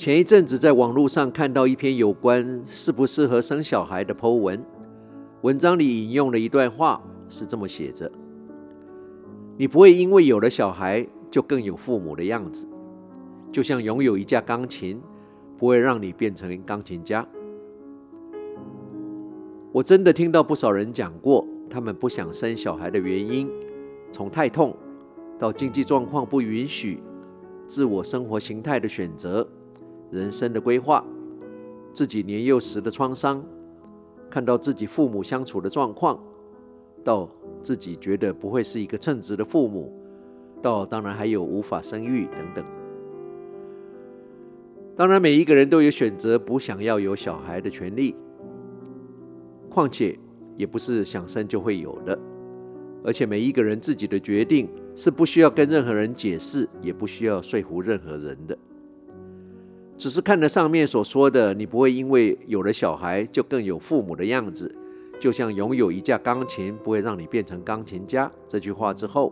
[0.00, 4.64] 前一阵子在网络上看到一篇有关适不适合生小孩的 Po 文，
[5.42, 6.98] 文章里引用了一段话，
[7.28, 8.10] 是这么写着
[9.60, 12.66] ：“你不会因为有了小孩就更有父母的样子，
[13.52, 14.98] 就像拥有一架钢琴，
[15.58, 17.28] 不会让你变成钢琴家。”
[19.70, 23.50] 我真的听到不少人讲过，他们不想生小孩的原因，
[24.10, 24.74] 从太痛
[25.38, 27.02] 到经济状况不允许，
[27.66, 29.46] 自我生活形态的选择。
[30.10, 31.04] 人生的规划，
[31.92, 33.44] 自己年幼时的创伤，
[34.28, 36.18] 看到自己父母相处的状况，
[37.04, 37.28] 到
[37.62, 39.92] 自己觉得不会是一个称职的父母，
[40.60, 42.64] 到当然还有无法生育等等。
[44.96, 48.14] 当然，每一个人都有选择不想要有小孩的权利，
[49.70, 50.18] 况且
[50.56, 52.18] 也不是想生就会有的，
[53.04, 58.58] 而且每一个人自己的决定是不需要跟任何人解释，也不需要说服任何人的。
[60.00, 64.74] 只是看了上面所说的，你不会因为有了小孩就更有父母的样子，
[65.20, 69.30] 就像拥有一架钢琴不会让你变成钢琴家这句话之后，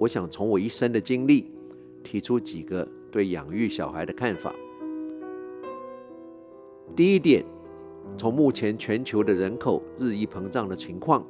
[0.00, 1.48] 我想从我一生的经历
[2.02, 4.52] 提出几个对养育小孩的看法。
[6.96, 7.44] 第一点，
[8.16, 11.24] 从目前全球的人口日益膨胀的情况，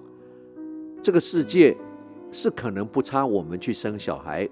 [1.02, 1.76] 这个世界
[2.30, 4.48] 是可能不差我们去生小孩，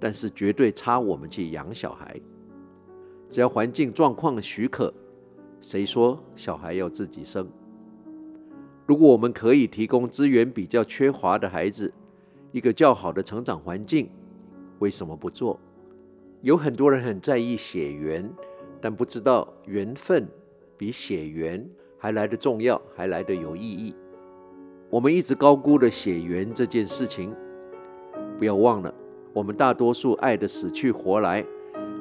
[0.00, 2.20] 但是绝对差我们去养小孩。
[3.28, 4.92] 只要环境状况许可，
[5.60, 7.46] 谁说小孩要自己生？
[8.86, 11.92] 如果我们可以提供资源比较缺乏的孩子
[12.52, 14.08] 一个较好的成长环境，
[14.78, 15.60] 为什么不做？
[16.40, 18.32] 有很多人很在意血缘，
[18.80, 20.26] 但不知道缘分
[20.78, 23.94] 比血缘还来得重要，还来得有意义。
[24.88, 27.34] 我们一直高估了血缘这件事情，
[28.38, 28.94] 不要忘了，
[29.34, 31.44] 我们大多数爱得死去活来。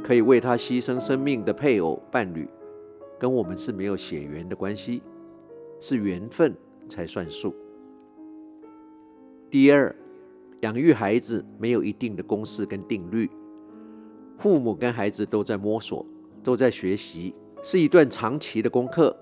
[0.08, 2.48] 可以为他牺牲生命的配偶、伴侣，
[3.20, 5.04] 跟我们是没有血缘的关系，
[5.82, 6.56] 是缘分
[6.88, 7.54] 才算数。
[9.52, 9.94] 第二，
[10.62, 13.30] 养育孩子没有一定的公式跟定律，
[14.38, 16.06] 父母跟孩子都在摸索，
[16.42, 19.14] 都在学习，是一段长期的功课。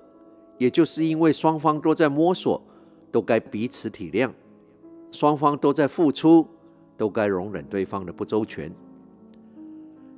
[0.59, 2.61] 也就是因为双方都在摸索，
[3.11, 4.29] 都该彼此体谅；
[5.09, 6.47] 双方都在付出，
[6.95, 8.71] 都该容忍对方的不周全。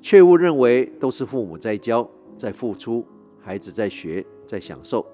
[0.02, 3.06] 却误认为都是父母在教、在付出，
[3.40, 5.06] 孩子在学、在享受。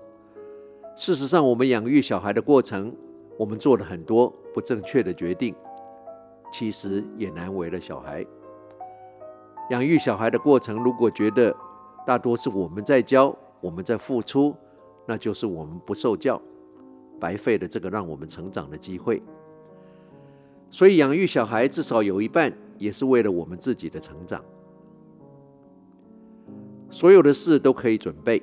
[0.96, 2.96] 事实上，我们养育小孩的过程，
[3.38, 5.56] 我们做了很多不正确的决定，
[6.52, 8.26] 其实也难为了小孩。
[9.72, 11.56] 养育小孩的过程，如果觉得
[12.06, 14.54] 大多是我们在教、我们在付出，
[15.08, 16.40] 那就是我们不受教，
[17.20, 19.24] 白费了这个让我们成长的机会。
[20.70, 24.44] 所以，养育小孩至少有一半也是为了我们自己的成长。
[26.94, 28.40] 所有的事都可以准备，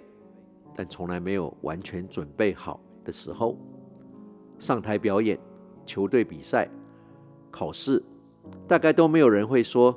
[0.74, 3.56] 但从来没有完全准备好的时候。
[4.58, 5.38] 上台表演、
[5.86, 6.68] 球队比赛、
[7.48, 8.02] 考试，
[8.66, 9.96] 大概都没有人会说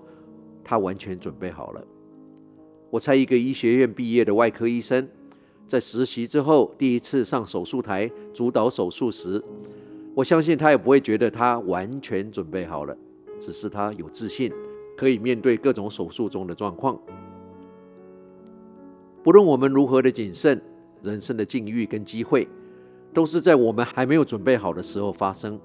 [0.63, 1.83] 他完全准备好了。
[2.91, 5.09] 我猜一个医学院毕业的外科医生，
[5.67, 9.43] 在实习之后第一次上手术台主导手术时，
[10.13, 12.95] 我相信他也不会觉得他完全准备好了，
[13.39, 14.53] 只是他有自信，
[14.95, 17.01] 可以面对各种手术中的状况。
[19.23, 20.61] 不论我们如何的谨慎，
[21.01, 22.45] 人生的境遇跟机会，
[23.13, 25.57] 都是在我们还没有准备好的时候发生。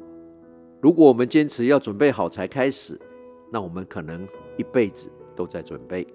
[0.80, 2.97] 如果我们坚持要准备好才开始，
[3.50, 4.24] 那我们可能
[4.56, 6.06] 一辈子都在准备。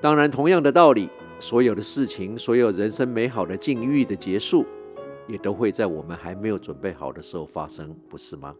[0.00, 4.64] 当然，同样的道理，所有的事情，所有人生美好的境遇的结束，
[5.28, 8.56] 也都会在我们还没有准备好的时候发生，不是吗？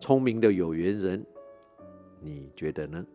[0.00, 1.24] 聪明的有缘人，
[2.20, 3.06] 你觉得呢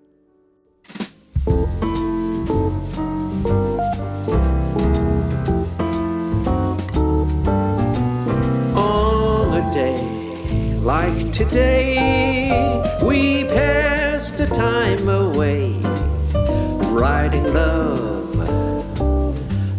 [11.37, 12.49] today,
[13.05, 15.79] we passed the time away,
[16.89, 18.33] writing love,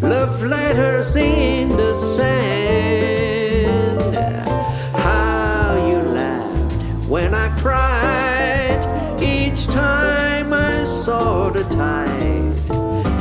[0.01, 3.35] love letters in the sand.
[4.95, 8.87] How you laughed when I cried
[9.21, 12.55] each time I saw the tide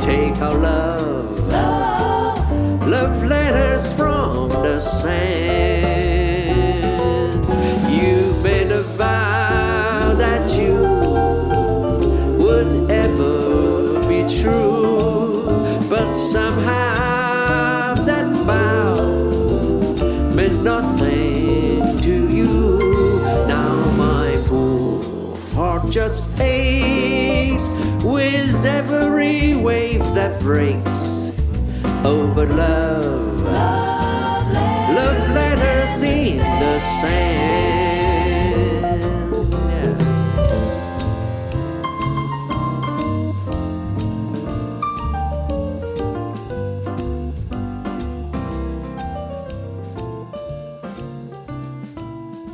[0.00, 5.37] take our love, love, love letters from the sand.
[25.89, 27.69] just aches
[28.03, 31.29] with with every wave that breaks
[32.05, 33.41] over love.
[33.41, 37.43] Love letters in the sand.
[39.59, 39.97] Yeah.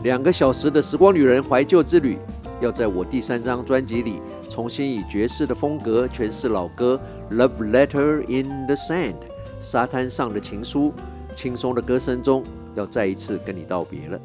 [0.03, 2.17] 两个小时的时光旅人怀旧之旅，
[2.64, 6.98] 要在我第三张专辑里重新以爵士的风格诠释老歌
[7.36, 9.12] 《Love Letter in the Sand》
[9.60, 10.90] 沙滩上的情书。
[11.34, 12.42] 轻松的歌声中，
[12.74, 14.18] 要再一次跟你道别了。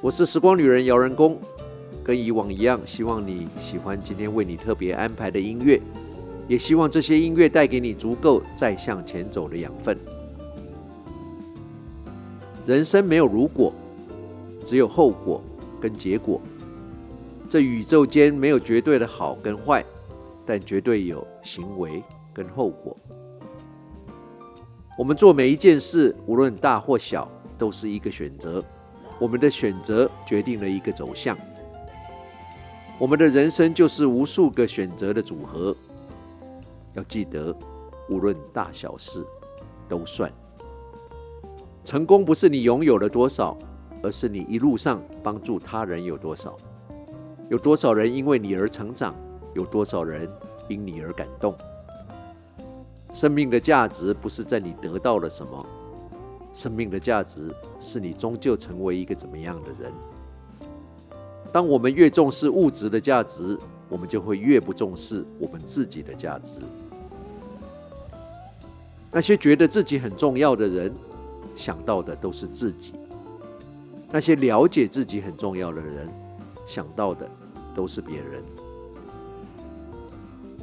[0.00, 1.36] 我是时光旅人姚仁恭，
[2.04, 5.80] 跟以往一样，希望你喜欢今天为你特别安排的音乐，
[6.46, 9.98] 也希望这些音乐带给你足够再向前走的养分。
[12.64, 13.72] 人生没有如果。
[14.64, 15.40] 只有后果
[15.80, 16.38] 跟结果，
[17.48, 19.82] 这宇宙间没有绝对的好跟坏，
[20.44, 22.02] 但绝对有行为
[22.32, 22.94] 跟后果。
[24.98, 28.62] 我们做每一件事，无论大或小，都是一个选择。
[29.18, 31.36] 我们的选择决定了一个走向。
[32.98, 35.74] 我们的人生就是无数个选择的组合。
[36.94, 37.56] 要记得，
[38.10, 39.24] 无论大小事，
[39.88, 40.30] 都算。
[41.82, 43.56] 成功不是你拥有了多少。
[44.00, 46.56] 而是你一路上帮助他人有多少？
[47.48, 49.14] 有多少人因为你而成长？
[49.54, 50.30] 有多少人
[50.68, 51.56] 因你而感动？
[53.14, 55.66] 生命的价值不是在你得到了什么，
[56.52, 57.50] 生命的价值
[57.80, 59.90] 是你终究成为一个怎么样的人。
[61.50, 63.58] 当我们越重视物质的价值，
[63.88, 66.60] 我们就会越不重视我们自己的价值。
[69.10, 70.92] 那些觉得自己很重要的人，
[71.56, 72.92] 想到的都是自己。
[74.12, 76.06] 那些了解自己很重要的人，
[76.68, 77.28] 想到的
[77.74, 78.44] 都是别人。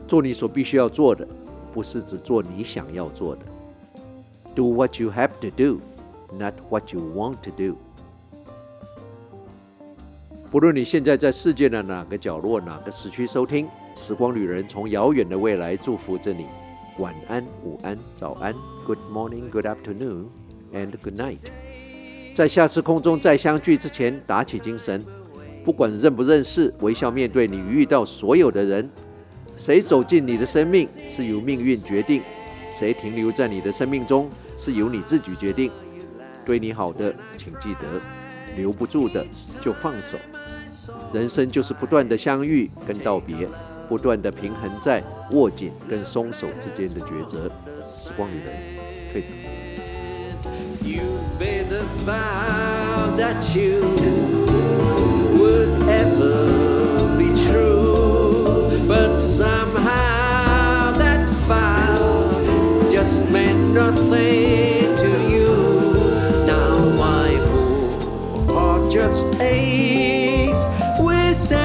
[0.08, 1.28] 做你所必须要做的，
[1.74, 3.42] 不是只做你想要做的。
[4.54, 5.82] Do what you have to do,
[6.38, 7.76] not what you want to do。
[10.52, 16.46] 不论你现在在世界的哪个角落、哪个时区收听，时光旅人从遥远的未来祝福着你。
[17.00, 18.54] 晚安、午安、早安
[18.86, 20.28] ，Good morning, Good afternoon,
[20.72, 21.40] and Good night。
[22.36, 25.04] 在下次空中再相聚之前，打起精神。
[25.66, 28.88] 不管认不认识，微笑面对你遇到所有的人。
[29.58, 32.22] 谁走进你的生命是由命运决定，
[32.70, 35.72] 谁停留在你的生命中是由你自己决定。
[36.46, 37.88] 对你好的，请记得；
[38.56, 39.26] 留不住的，
[39.60, 40.20] 就放手。
[41.12, 43.48] 人生就是不断的相遇跟道别，
[43.90, 47.50] 不断的平衡在握紧跟松手之间的抉择。
[47.82, 48.54] 时光旅人，
[49.12, 49.34] 退场。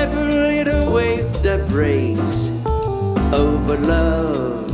[0.01, 2.49] Every little wave that breaks
[3.35, 4.73] over love.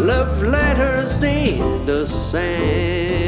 [0.00, 3.27] Love letters in the sand.